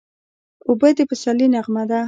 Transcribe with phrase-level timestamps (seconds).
[0.67, 1.99] اوبه د پسرلي نغمه ده.